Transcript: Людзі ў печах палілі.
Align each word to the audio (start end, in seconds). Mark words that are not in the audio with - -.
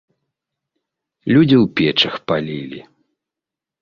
Людзі 1.33 1.55
ў 1.63 1.69
печах 1.81 2.13
палілі. 2.33 2.81